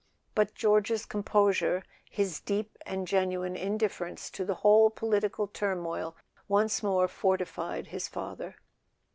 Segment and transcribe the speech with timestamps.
[0.33, 6.15] But George's composure, his deep and genuine indifference to the whole political turmoil,
[6.47, 8.55] once more fortified his father.